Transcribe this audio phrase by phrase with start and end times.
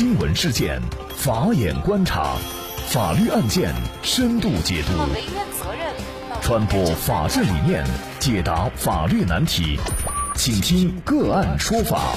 [0.00, 0.80] 新闻事件，
[1.14, 2.34] 法眼观察，
[2.88, 3.70] 法律案件
[4.02, 4.92] 深度解读，
[6.40, 7.84] 传播法治理念，
[8.18, 9.78] 解答法律难题，
[10.34, 12.14] 请听个案说法。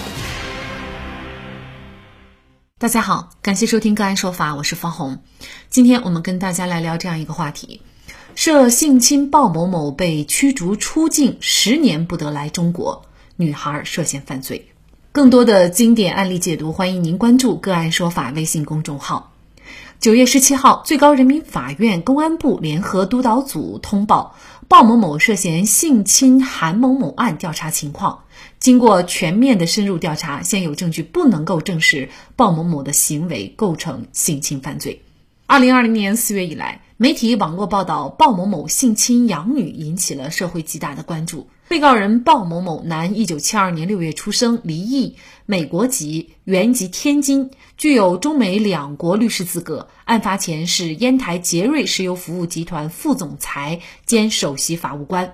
[2.79, 5.21] 大家好，感谢收听个案说法，我是方红。
[5.69, 7.81] 今天我们跟大家来聊这样一个话题：
[8.33, 13.05] 涉性侵鲍某某被驱逐出境十年不得来中国，
[13.35, 14.69] 女孩涉嫌犯罪。
[15.13, 19.31] 更多的经典案例解读，欢迎您关注“个案说法”微信公众号。
[19.99, 24.35] 九月十七号，最高人民法院公安部联合督导组通报
[24.67, 28.23] 鲍某某涉嫌性侵韩某某案调查情况。
[28.57, 35.03] 经过全面的深入调查，现有证据不能够证实鲍某某的行为构成性侵犯罪。
[35.45, 41.47] 二零二零年四月以来，媒体网络报道鲍某某性侵养女，引起了社会极大的关注。
[41.73, 45.15] 被告人鲍某某，男，一九七二年六月出生，离异，
[45.47, 49.87] 美国籍，原籍天津，具有中美两国律师资格。
[50.05, 55.33] 案发前是烟台杰瑞石油服务集团副总裁兼首席法务官，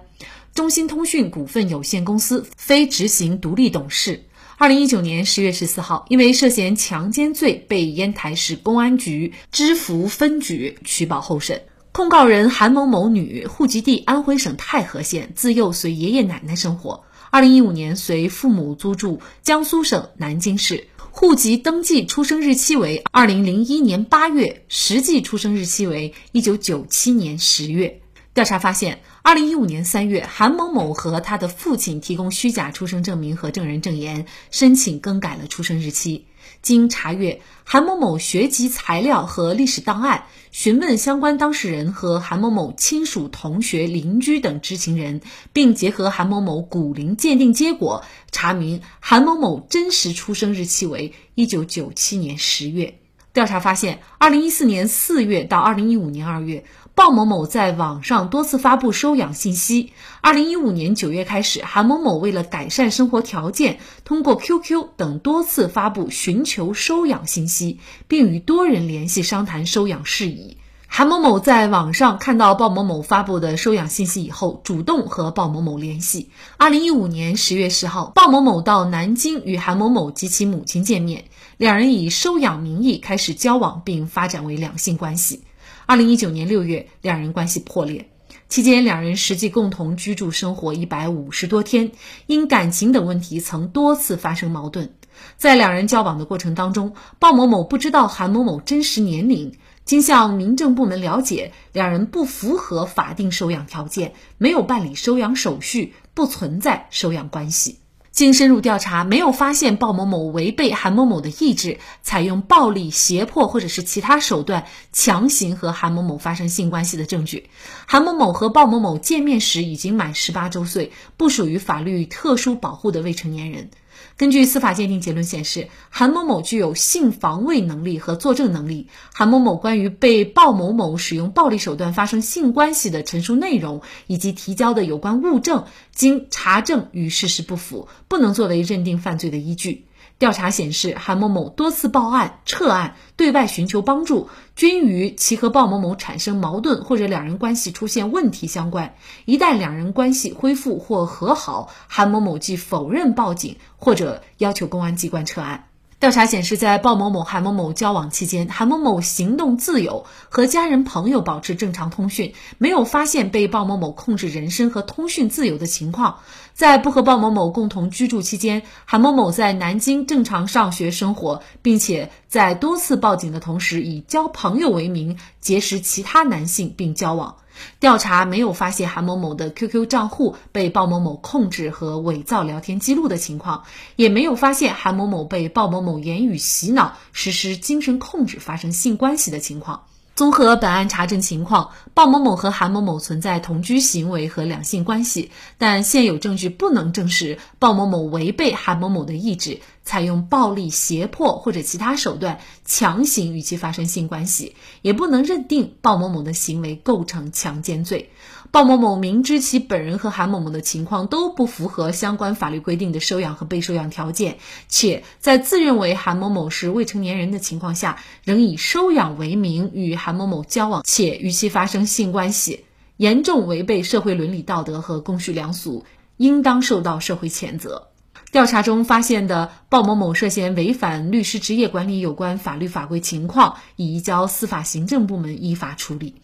[0.55, 4.23] 中兴通讯股份有限公司非执行独立董事。
[4.57, 11.63] 二零一九年十月十四号，因为涉嫌强奸罪，被烟台市公安局芝罘分局取保候审。
[11.99, 17.03] 控告人韩某某女，户籍地安徽省太和县，自幼随爷爷奶奶生活。
[17.29, 27.99] 二零一五年随父母租住江苏省南京市，户籍登记出生日期为二零零一年八月，实际出生日期为一九九七年十月。
[28.33, 36.27] 调查发现，二零一五年三月，韩某某和他的父亲提供虚假出生证明和证人证言，申请更改了出生日期。
[36.61, 45.21] 经查阅韩某某学籍材料和历史档案，询问相关当事人和韩某某亲属、同学、邻居等知情人，
[45.53, 52.95] 并结合韩某某骨龄鉴定结果，查明韩某某真实出生日期为一九九七年十月。
[53.31, 56.65] 调查发现，二零一四年四月到二零一五年二月。
[56.99, 59.93] 鲍某某在网上多次发布收养信息。
[60.19, 70.57] 二零一五年九月开始，韩某某为了改善生活条件，通过 QQ 等多次发布寻求收养信息，并与多人联系商谈收养事宜。
[70.87, 76.29] 韩某某在网上看到鲍某某发布的收养信息以后，主动和鲍某某联系。
[76.57, 81.23] 二零一五年十月十号，鲍某某到南京与韩某某及其母亲见面，
[81.55, 85.43] 两人以收养名义开始交往，并发展为两性关系。
[85.89, 88.11] 二零一九年六月，两人关系破裂。
[88.47, 91.93] 期间，两人实际共同居住生活一百五十多天，
[92.27, 94.93] 因感情等问题曾多次发生矛盾。
[95.35, 107.79] 在两人交往的过程当中，鲍某某不知道韩某某真实年龄，经向民政部门了解，两人不符合法定收养条件，没有办理收养手续，不存在收养关系。
[108.19, 117.49] 经深入调查，没有发现鲍某某违背韩某某的意志，采用暴力、胁迫或者是其他手段强行和韩某某发生性关系的证据。
[117.87, 123.69] 韩某某和鲍某某见面时已经满十八周岁，不属于法律特殊保护的未成年人。
[124.17, 128.87] 根据司法鉴定结论显示，韩某某具有性防卫能力和作证能力。
[129.13, 139.85] 韩某某关于被鲍某某使用暴力手段发生性关系的陈述内容以及提交的有关物证，经查证与事实不符，不能作为认定犯罪的依据。
[140.19, 148.95] 调查显示，韩某某多次报案、撤案、对外寻求帮助，均与其和鲍某某产生矛盾或者两人关系出现问题相关。
[149.23, 155.68] 一旦两人关系恢复或和好，韩某某即否认报警或者要求公安机关撤案。
[155.99, 166.19] 调查显示，在鲍某某、韩某某交往期间，韩某某行动自由，和家人朋友保持正常通讯，没有发现被鲍某某控制人身和通讯自由的情况。
[166.53, 177.35] 在不和鲍某某共同居住期间，韩某某在南京正常上学生活，并且在多次报警的同时，以交朋友为名结识其他男性并交往。
[177.79, 183.63] 调查没有发现韩某某的 QQ 账户被鲍某某控制和伪造聊天记录的情况，
[183.95, 189.83] 也没有发现韩某某被鲍某某言语洗脑、实施精神控制、发生性关系的情况。
[190.19, 208.09] 综合本案查证情况，鲍某某和韩某某存在同居行为和两性关系，但现有证据不能证实鲍某某违背韩某某的意志，采用暴力、胁迫或者其他手段强行与其发生性关系，也不能认定鲍某某的行为构成强奸罪。
[208.51, 222.65] 鲍某某明知其本人和韩某某的情况都不符合相关法律规定的收养和被收养条件，且在自认为韩某某是未成年人的情况下，仍以收养为名与韩某某交往，且与其发生性关系，
[222.97, 225.85] 严重违背社会伦理道德和公序良俗，
[226.17, 227.89] 应当受到社会谴责。
[228.31, 236.15] 调查中发现的鲍某某涉嫌违反律师职业管理有关法律法规情况，已移交司法行政部门依法处理。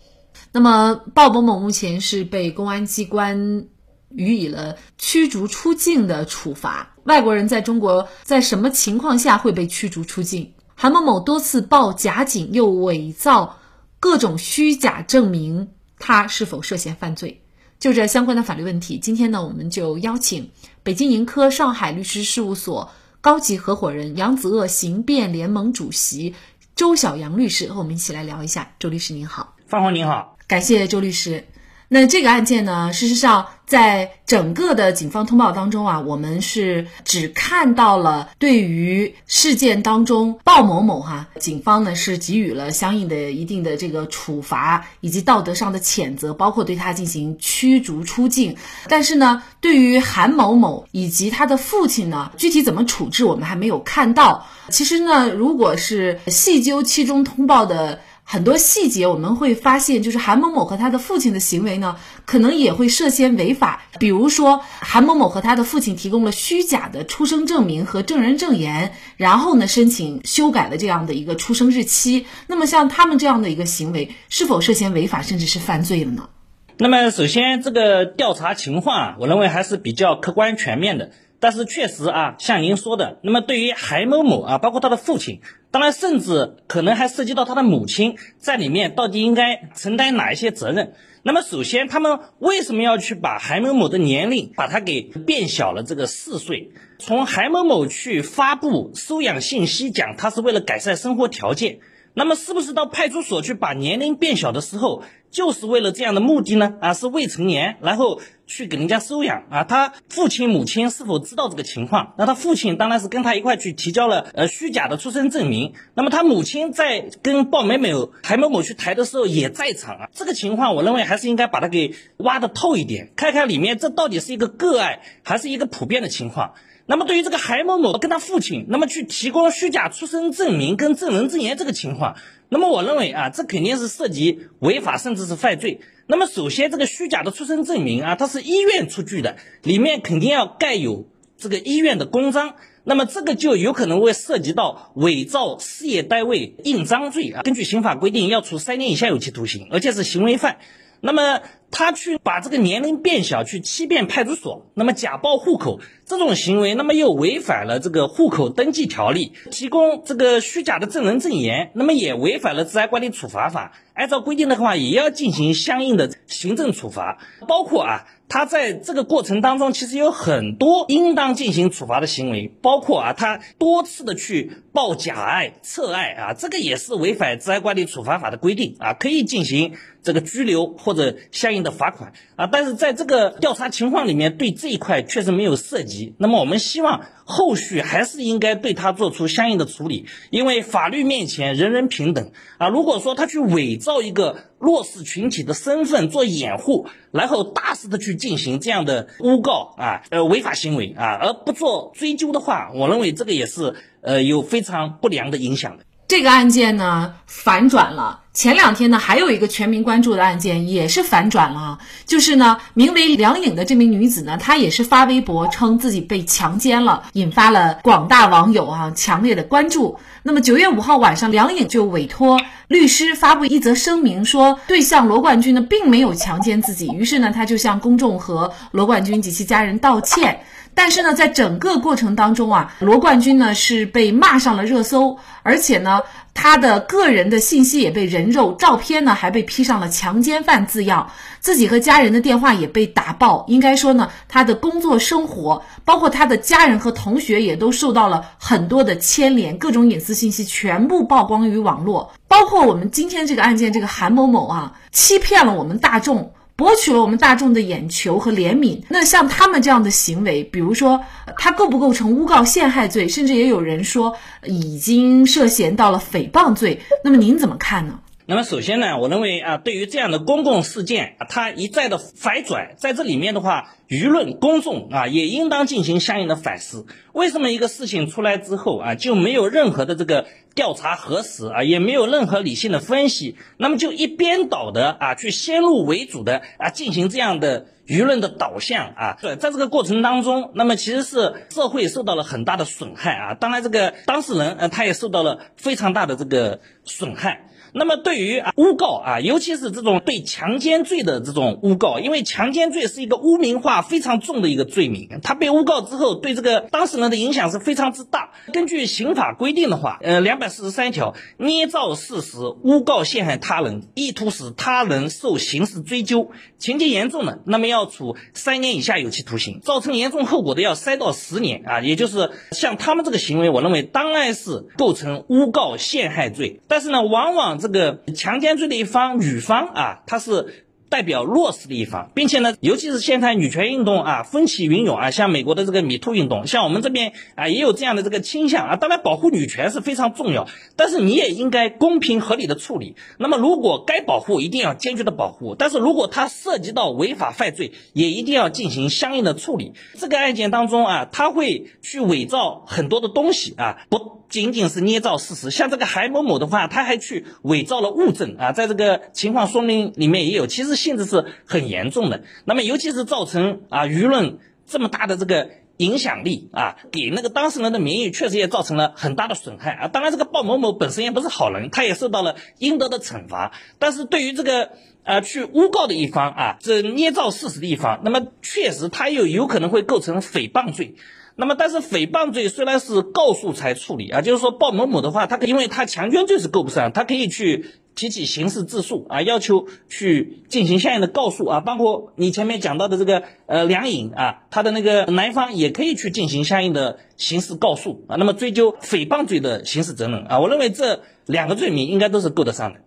[0.56, 3.68] 那么，鲍某某目前是被公安机关
[4.08, 6.96] 予以了驱逐出境的处罚。
[7.04, 10.54] 外国人在中国在什么情况下会被驱逐出境？
[10.74, 13.58] 韩某某多次报假警，又伪造
[14.00, 17.42] 各种虚假证明，他是否涉嫌犯罪？
[17.78, 20.52] 就这相关的法律问题，今天呢，我们就邀请
[20.84, 26.34] 北京盈科上海律师事务所高级合伙人、扬子鳄刑辩联盟主席
[26.78, 28.72] 周小阳律师和我们一起来聊一下。
[28.80, 31.44] 周律师您好，方红您好，感谢周律师。
[31.88, 32.92] 那这个案件呢？
[32.92, 48.58] 事实上，在整个的警方通报当中啊，我们是只看到了对于事件当中鲍某某哈，警方呢是给予了相应的一定的这个处罚以及道德上的谴责，包括对他进行驱逐出境。
[48.88, 54.44] 但是呢，对于韩某某以及他的父亲呢，具体怎么处置，我们还没有看到。
[54.70, 58.00] 其实呢，如果是细究其中通报的。
[58.28, 63.84] 很多细节我们会发现，就是韩某某和他的父亲的行为呢，可能也会涉嫌违法。
[64.00, 72.26] 比如说，韩某某和他的父亲提供了虚假的出生证明和证人证言，然后呢，申请修改了这样的一个出生日期。
[72.48, 76.30] 那么，像他们这样的一个行为，是否涉嫌违法，甚至是犯罪了呢？
[76.78, 81.12] 那么，首先这个调查情况啊，我认为还是比较客观全面的。
[81.40, 85.42] 但是确实啊，像您说的，那么对于韩某某啊，包括他的父亲，
[85.76, 90.94] 当然甚至可能还涉及到他的母亲在里面，到底应该承担哪一些责任？
[91.22, 96.72] 那么首先，他们为什么要去把韩某某的年龄把他给变小了这个四岁？
[96.98, 101.80] 从韩某某去发布收养信息，讲他是为了改善生活条件。
[102.16, 106.76] 那么是不是到派出所去把年龄变小的时候，就是为了这样的目的呢？
[106.80, 109.64] 啊，是未成年，然后去给人家收养啊？
[109.66, 112.14] 他父亲母亲是否知道这个情况？
[112.18, 115.74] 那他父亲当然是跟他一块去提交了呃虚假的出生证明。
[115.94, 120.10] 那么他母亲在跟鲍某某、韩某某去抬的时候也在场啊。
[120.14, 126.54] 这个情况，我认为还是应该把它给挖的透一点，看看里面这到底是一个个案还是一个普遍的情况。
[126.88, 132.16] 那么对于这个韩某某跟他父亲，那么去提供虚假出生证明跟证人证言这个情况，
[132.50, 135.80] 那么我认为啊，这肯定是涉及违法甚至是犯罪。
[136.08, 142.54] 那么首先这个虚假的出生证明啊，它是医院出具的，里面肯定要盖有这个医院的公章，
[142.84, 147.42] 那么这个就有可能会涉及到伪造事业单位印章罪啊。
[147.42, 150.58] 根据刑法规定，要处三年以下有期徒刑，而且是行为犯。
[151.02, 151.42] 那么
[151.78, 163.74] 他去把这个年龄变小，去欺骗派出所，那么假报户口这种行为，那么又违反了这个户口登记条例，提供这个虚假的证人证言，那么也违反了治安管理处罚法。
[163.94, 168.08] 按照规定的话，也要进行相应的行政处罚，包括啊。
[168.28, 179.74] 他在这个过程当中，其实有很多应当进行处罚的行为，包括啊，他多次的去报假案、撤案啊，这个也是违反治安管理处罚法的规定啊，可以进行
[180.04, 182.48] 这个拘留或者相应的罚款啊。
[182.52, 186.14] 但是在这个调查情况里面，对这一块确实没有涉及。
[186.20, 192.68] 那么我们希望后续还是应该对他做出相应的处理，因为法律面前人人平等啊。
[192.68, 194.36] 如果说他去伪造一个。
[194.58, 203.76] 弱势群体的身份做掩护，然后大肆的去进行这样的诬告啊，呃，违法行为啊，而不做追究的话，我认为这个也是
[204.06, 205.84] 呃有非常不良的影响的。
[206.08, 208.22] 这个案件呢反转了。
[208.32, 219.98] 前两天呢，还有一个全民关注的案件也是反转了，就是呢，名为梁颖的这名女子呢，她也是发微博称自己被强奸了，引发了广大网友啊强烈的关注。
[220.22, 222.38] 那么九月五号晚上，梁颖就委托
[222.68, 230.42] 律师发布一则声明，说对象罗冠军呢并没有强奸自己，于是呢，她就向公众和罗冠军及其家人道歉。
[230.76, 236.02] 但是呢，在整个过程当中啊，罗冠军呢是被骂上了热搜，而且呢，
[236.34, 243.46] 他的个人的信息也被人肉，照片呢还被 P 上了强奸犯字样，自己和家人的电话也被打爆。
[243.48, 252.12] 应该说呢，他的工作生活，包括他的家人和同学，也都受到了很多的牵连，各种隐私信息全部曝光于网络。
[252.28, 256.34] 包括我们今天这个案件，这个韩某某啊，欺骗了我们大众。
[256.56, 258.82] 博取了我们大众的眼球和怜悯。
[258.90, 261.04] 那像他们这样的行为，比如说
[261.38, 266.80] 他构不构成诬告陷害罪，甚至也有人说已经涉嫌到了诽谤罪。
[267.04, 268.00] 那么您怎么看呢？
[268.28, 276.88] 那么首先呢，我认为啊，对于这样的公共事件，它一再的反转，在这里面的话，舆论公众啊也应当进行相应的反思。
[277.14, 289.18] 为什么一个事情出来之后啊，就没有任何的这个调查核实啊，也没有任何理性的分析，那么就一边倒的啊，去先入为主的啊进行这样的舆论的导向啊。
[289.22, 293.34] 对，在这个过程当中，那么其实是社会受到了很大的损害啊。
[293.36, 297.50] 当然，这个当事人呃，他也受到了非常大的这个损害。
[297.78, 308.32] 那么对于啊诬告啊，尤其是这种对强奸罪的这种诬告，因为强奸罪是一个污名化非常重的一个罪名，他被诬告之后，对这个当事人的影响是非常之大。
[308.54, 321.82] 根据刑法规定的话，呃，两百四十三条，捏造事实诬告陷害他人，意图使他人受刑事追究，情节严重的，那么要处三年以下有期徒刑；造成严重后果的，要三到十年啊。
[321.82, 327.58] 也就是像他们这个行为，我认为当然是构成诬告陷害罪，但是呢，往往。
[327.58, 330.66] 这个强奸罪的一方女方啊，她是。
[330.88, 338.76] 代表弱势的一方，并且呢，尤其是现在女权运动啊风起云涌啊，像美国的这个米兔运动，像我们这边啊也有这样的这个倾向啊。
[338.76, 342.96] 当然，保护女权是非常重要，但是你也应该公平合理的处理。
[343.18, 349.74] 那么，如果该保护，一定要坚决的保护；但是如果它涉及到违法犯罪，也一定要进行相应的处理。
[349.98, 355.50] 这个案件当中啊，他会去伪造很多的东西啊，不仅仅是捏造事实。
[355.50, 360.76] 像这个韩某某的话，他还去伪造了物证啊，在这个情况说明里面也有，其实。
[360.76, 369.88] 性质是很严重的，那么尤其是造成啊舆论这么大的这个影响力啊，给那个当事人的名誉确实也造成了很大的损害啊。
[369.88, 373.54] 当然，这个鲍某某本身也不是好人，他也受到了应得的惩罚。
[373.80, 374.72] 但是对于这个
[375.06, 380.96] 呃去诬告的一方啊，这捏造事实的一方，那么确实他又有可能会构成诽谤罪。
[381.36, 387.66] 那么，但是诽谤罪虽然是告诉才处理啊，就是说鲍某某的话，他因为他强奸罪是够不上，他可以去。
[387.96, 402.82] 提起刑事自诉啊，要求去进行相应的告诉啊，包括你前面讲到的这个呃梁颖啊，他的那个男方也可以去进行相应的刑事告诉啊，那么追究诽谤罪的刑事责任啊，我认为这两个罪名应该都是够得上的。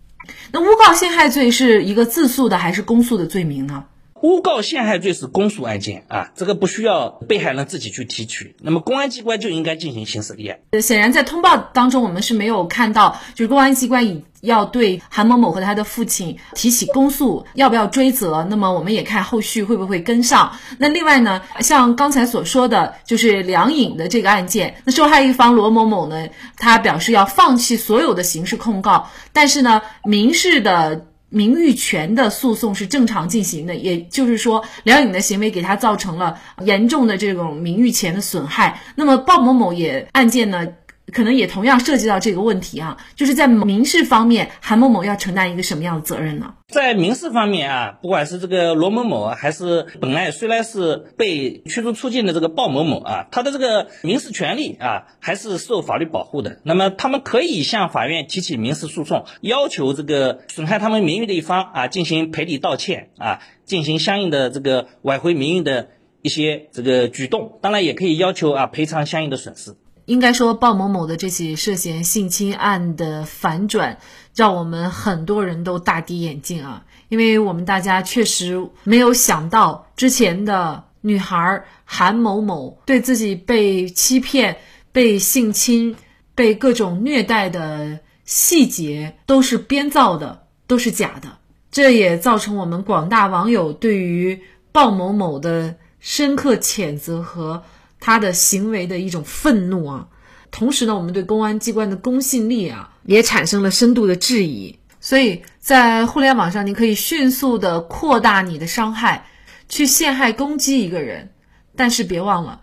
[0.53, 3.87] 那诬告陷害罪是一个自诉的还是公诉的罪名呢？
[4.21, 10.59] 诬告陷害罪是公诉案件啊，这个不需要被害人自己去提取，那么公安机关就应该进行刑事立案。
[10.71, 18.47] 呃，显然在通报当中，我们是没有看到，就是公安机关以要对韩某某和他的父亲提起公诉，要不要追责？
[18.51, 20.53] 那么我们也看后续会不会跟上。
[20.79, 31.07] 那另外呢，像刚才所说的就是梁颖的这个案件，那受害一方罗某某呢，他表示要放弃所有的刑事控告，但是呢，民事的。
[31.31, 38.81] 名誉权的诉讼是正常进行的，也就是说，梁颖的行为给他造成了严重的这种名誉权的损害。
[38.95, 40.67] 那么鲍某某也案件呢？
[41.13, 46.55] 可能也同样涉及到这个问题啊，就是在民事方面，韩某某要承担一个什么样的责任呢？
[46.69, 56.61] 在民事方面啊，不管是这个罗某某还是本来虽然是被驱逐出境的这个鲍某某啊，他的这个民事权利啊还是受法律保护的。
[56.65, 65.89] 那么他们可以向法院提起民事诉讼，要求这个损害他们名誉的一方啊进行赔礼道歉啊，进行相应的这个挽回名誉的
[66.21, 67.59] 一些这个举动。
[67.63, 69.75] 当然也可以要求啊赔偿相应的损失。
[70.09, 73.99] 应该说，鲍某某的这起涉嫌性侵案的反转，
[74.35, 76.83] 让我们很多人都大跌眼镜啊！
[77.11, 84.57] 因为我们大家确实没有想到，之前的女孩韩某某对自己被欺骗、
[84.93, 85.95] 被性侵、
[86.35, 91.37] 被各种虐待的细节都是编造的，都是假的。
[91.71, 94.41] 这也造成我们广大网友对于
[94.73, 97.63] 鲍某某的深刻谴责和。
[98.01, 100.09] 他的行为的一种愤怒啊，
[100.51, 104.79] 同时呢，我们对公安机关的公信力啊也产生了深度的质疑。
[105.01, 109.27] 所以在互联网上，你可以迅速的扩大你的伤害，
[109.69, 111.31] 去陷害攻击一个人，
[111.77, 112.63] 但是别忘了，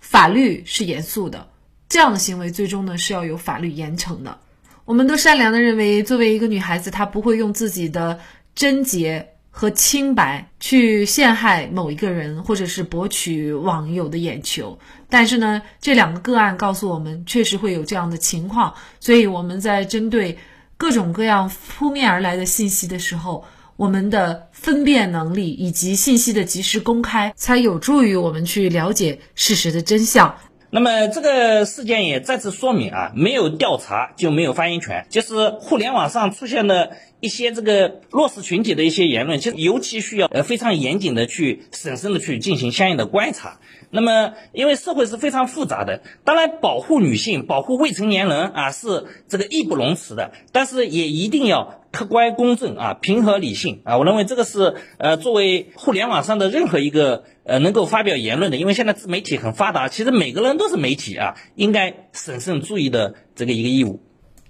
[0.00, 1.48] 法律是严肃的，
[1.88, 4.38] 这样的行为最终呢是要有法律严惩的。
[4.84, 8.20] 我们都善良的认为，作为一个女孩子，她不会用自己的
[8.54, 9.35] 贞洁。
[9.58, 18.74] 和清白去陷害某一个人，或者是博取网友的眼球，但是呢，这两个个案告诉我们，确实会有这样的情况。
[19.00, 20.36] 所以我们在针对
[20.76, 23.46] 各种各样扑面而来的信息的时候，
[23.76, 30.36] 我们的分辨能力以及信息的及时公开，才有助于我们去了解事实的真相。
[30.76, 35.06] 那么这个事件也再次说明啊，没有调查就没有发言权。
[35.08, 43.58] 就是互联网上出现的一些这个弱势群体的一些言论，其实尤其需要呃非常严谨的去审慎的去进行相应的观察。
[43.88, 51.80] 那么因为社会是非常复杂的，当然保护女性、保护未成年人啊是这个义不容辞的，但是也一定要。
[51.96, 64.02] 客观公正啊，平和理性啊，我认为这个是呃，作为互联网上的任何一个呃能够发表言论的，因为现在自媒体很发达，其实每个人都是媒体啊，应该审慎注意的这个一个义务。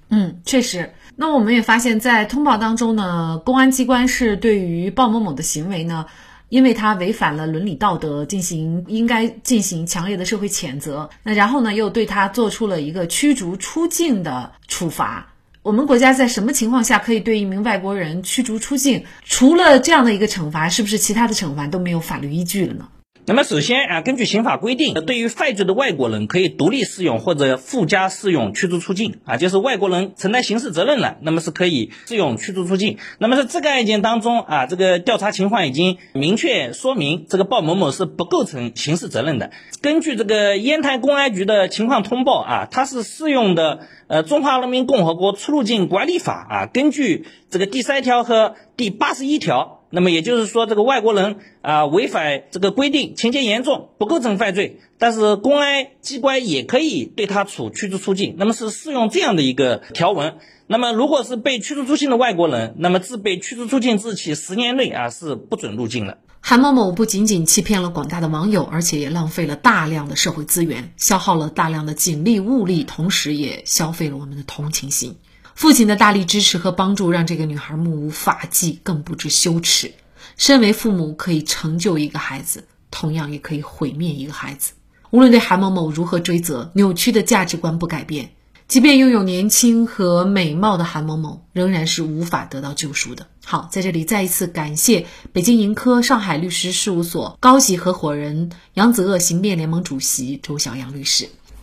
[0.09, 0.91] 嗯，确实。
[1.15, 6.07] 那我们也发现，在通报当中呢，公安机关是对于鲍某某的行为呢，
[6.49, 11.11] 因为他违反了伦理道德，进行应该进行强烈的社会谴责。
[11.23, 15.33] 那然后呢，又对他做出了一个驱逐出境的处罚。
[15.67, 19.05] 我们国家在什么情况下可以对一名外国人驱逐出境？
[19.25, 22.87] 除了这样的一个惩罚，是不是其他的惩罚都没有法律依据了呢？
[23.29, 32.99] 那么首先啊，根据刑法规定，对于犯罪的外国人可以独立适用或者附加适用驱逐出境啊，就是外国人承担刑事责任了，那么是可以适用驱逐出境。
[33.19, 39.51] 那么在这个案件当中啊，这个调查情况已经明确说明，这个鲍某某是不构成刑事责任的。
[39.83, 49.76] 根据这个烟台公安局的情况通报啊，他是适用的呃《中华人民共和国出入境管理法》啊，根据这个第三条和第八十一条。
[49.91, 58.35] 那么也就是说，这个外国人啊违反这个规定，情节严重，不构成犯罪，但是公安机关也可以对他处驱逐出境。
[58.37, 60.37] 那么是适用这样的一个条文。
[60.67, 66.19] 那么如果是被驱逐出境的外国人，那么自被驱逐出境之日起十年内啊是不准入境的。
[66.41, 75.17] 韩某某不仅仅欺骗了广大的网友，而且也浪费了大量的社会资源，消耗了大量的警力物力，同时也消费了我们的同情心。
[75.57, 79.91] 父亲的大力支持和帮助，让这个女孩目无法纪，更不知羞耻。
[80.37, 84.75] 身为父母，可以成就一个孩子，同样也可以毁灭一个孩子。
[85.11, 88.33] 无论对韩某某如何追责，扭曲的价值观不改变。
[88.69, 93.27] 即便拥有年轻和美貌的韩某某，仍然是无法得到救赎的。
[93.43, 101.31] 好，在这里再一次感谢北京盈科上海律师事务所高级合伙人、扬子鳄刑辩联盟主席周小阳律师。